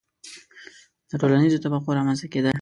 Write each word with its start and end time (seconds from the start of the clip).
•د 1.09 1.11
ټولنیزو 1.21 1.63
طبقو 1.63 1.97
رامنځته 1.99 2.27
کېدل. 2.33 2.55